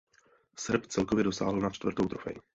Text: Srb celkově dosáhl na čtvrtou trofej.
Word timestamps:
Srb 0.57 0.85
celkově 0.87 1.23
dosáhl 1.23 1.59
na 1.59 1.69
čtvrtou 1.69 2.05
trofej. 2.07 2.35